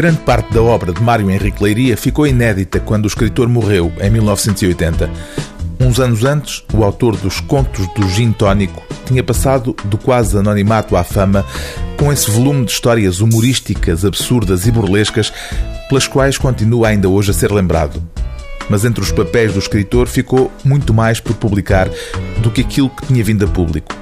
[0.00, 4.08] Grande parte da obra de Mário Henrique Leiria ficou inédita quando o escritor morreu, em
[4.08, 5.10] 1980.
[5.78, 10.96] Uns anos antes, o autor dos Contos do Gin Tónico tinha passado do quase anonimato
[10.96, 11.44] à fama
[11.98, 15.30] com esse volume de histórias humorísticas, absurdas e burlescas,
[15.90, 18.02] pelas quais continua ainda hoje a ser lembrado.
[18.70, 21.90] Mas entre os papéis do escritor ficou muito mais por publicar
[22.38, 23.99] do que aquilo que tinha vindo a público.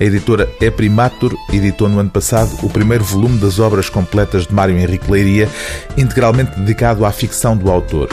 [0.00, 4.54] A editora É Primatur editou no ano passado o primeiro volume das obras completas de
[4.54, 5.48] Mário Henrique Leiria,
[5.96, 8.08] integralmente dedicado à ficção do autor.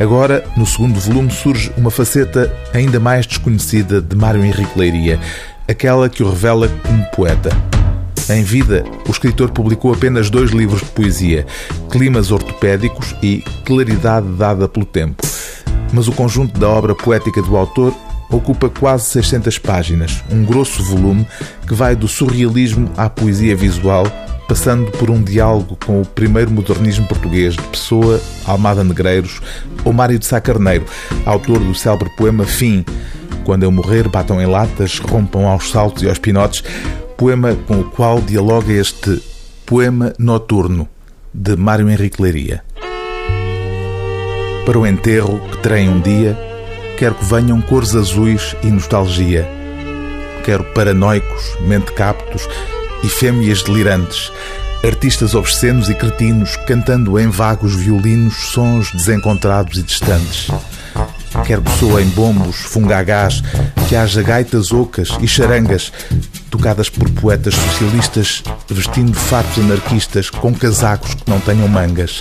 [0.00, 5.20] Agora, no segundo volume, surge uma faceta ainda mais desconhecida de Mário Henrique Leiria,
[5.68, 7.50] aquela que o revela como poeta.
[8.28, 11.46] Em vida, o escritor publicou apenas dois livros de poesia,
[11.88, 15.22] Climas Ortopédicos e Claridade Dada pelo Tempo.
[15.92, 17.94] Mas o conjunto da obra poética do autor
[18.32, 21.26] ocupa quase 600 páginas, um grosso volume
[21.66, 24.06] que vai do surrealismo à poesia visual,
[24.48, 29.40] passando por um diálogo com o primeiro modernismo português de Pessoa, Almada Negreiros
[29.84, 30.86] ou Mário de Sá Carneiro,
[31.24, 32.84] autor do célebre poema Fim.
[33.44, 36.64] Quando eu morrer, batam em latas, rompam aos saltos e aos pinotes,
[37.16, 39.22] poema com o qual dialoga este
[39.66, 40.88] Poema Noturno,
[41.32, 42.62] de Mário Henrique Leiria.
[44.66, 46.51] Para o enterro que terei um dia,
[47.02, 49.44] Quero que venham cores azuis e nostalgia.
[50.44, 52.48] Quero paranoicos, mentecaptos
[53.02, 54.30] e fêmeas delirantes,
[54.84, 60.46] artistas obscenos e cretinos cantando em vagos violinos sons desencontrados e distantes.
[61.44, 63.42] Quero que soem bombos, fungagás,
[63.88, 65.92] que haja gaitas ocas e charangas,
[66.52, 72.20] tocadas por poetas socialistas vestindo fatos anarquistas com casacos que não tenham mangas.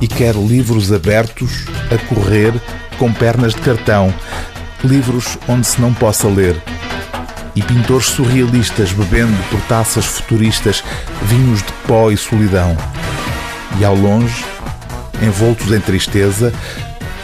[0.00, 2.54] E quero livros abertos, a correr,
[2.98, 4.12] com pernas de cartão,
[4.84, 6.60] livros onde se não possa ler,
[7.54, 10.84] e pintores surrealistas bebendo por taças futuristas
[11.22, 12.76] vinhos de pó e solidão.
[13.78, 14.44] E ao longe,
[15.22, 16.52] envoltos em tristeza,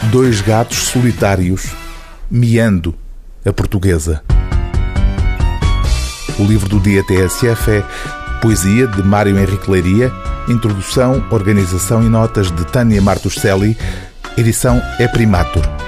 [0.03, 1.73] dois gatos solitários,
[2.29, 2.95] miando
[3.45, 4.23] a portuguesa.
[6.37, 7.83] O livro do dia TSF é
[8.41, 10.11] Poesia, de Mário Henrique Leiria,
[10.47, 13.77] Introdução, Organização e Notas de Tânia Martuscelli,
[14.37, 15.84] edição é Primatur.